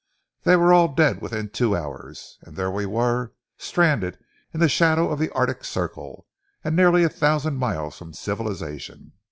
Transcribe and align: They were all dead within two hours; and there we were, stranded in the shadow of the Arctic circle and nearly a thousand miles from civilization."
They 0.45 0.55
were 0.55 0.73
all 0.73 0.87
dead 0.87 1.21
within 1.21 1.49
two 1.49 1.77
hours; 1.77 2.39
and 2.41 2.55
there 2.57 2.71
we 2.71 2.87
were, 2.87 3.33
stranded 3.59 4.17
in 4.51 4.59
the 4.59 4.67
shadow 4.67 5.11
of 5.11 5.19
the 5.19 5.29
Arctic 5.33 5.63
circle 5.63 6.25
and 6.63 6.75
nearly 6.75 7.03
a 7.03 7.07
thousand 7.09 7.57
miles 7.57 7.99
from 7.99 8.13
civilization." 8.15 9.11